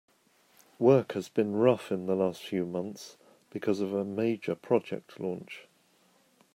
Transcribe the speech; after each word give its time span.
Work 0.79 1.11
has 1.11 1.29
been 1.29 1.57
rough 1.57 1.91
in 1.91 2.07
the 2.07 2.15
last 2.15 2.41
few 2.41 2.65
months 2.65 3.17
because 3.51 3.81
of 3.81 3.93
a 3.93 4.03
major 4.03 4.55
project 4.55 5.19
launch. 5.19 5.67